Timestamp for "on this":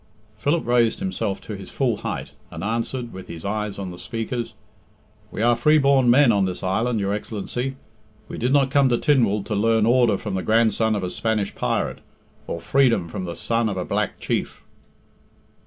6.31-6.63